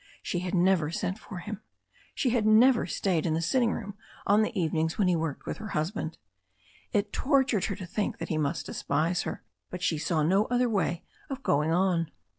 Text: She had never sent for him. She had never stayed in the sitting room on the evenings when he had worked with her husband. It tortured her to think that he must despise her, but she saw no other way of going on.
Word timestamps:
She 0.23 0.39
had 0.39 0.55
never 0.55 0.89
sent 0.89 1.19
for 1.19 1.37
him. 1.37 1.61
She 2.15 2.31
had 2.31 2.43
never 2.43 2.87
stayed 2.87 3.27
in 3.27 3.35
the 3.35 3.39
sitting 3.41 3.71
room 3.71 3.93
on 4.25 4.41
the 4.41 4.59
evenings 4.59 4.97
when 4.97 5.07
he 5.07 5.11
had 5.13 5.19
worked 5.19 5.45
with 5.45 5.57
her 5.57 5.67
husband. 5.77 6.17
It 6.91 7.13
tortured 7.13 7.65
her 7.65 7.75
to 7.75 7.85
think 7.85 8.17
that 8.17 8.29
he 8.29 8.37
must 8.39 8.65
despise 8.65 9.21
her, 9.21 9.43
but 9.69 9.83
she 9.83 9.99
saw 9.99 10.23
no 10.23 10.45
other 10.45 10.67
way 10.71 11.03
of 11.29 11.43
going 11.43 11.71
on. 11.71 12.09